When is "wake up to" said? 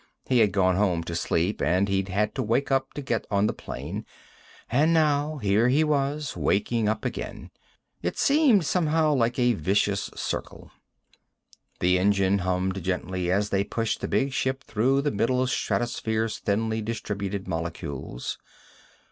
2.41-3.03